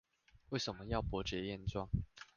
[0.49, 1.87] 為什麼要脖子練壯